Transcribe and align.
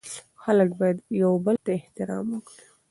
خلګ 0.43 0.69
باید 0.79 0.97
یوبل 1.21 1.55
ته 1.65 1.71
احترام 1.77 2.25
ولري 2.33 2.65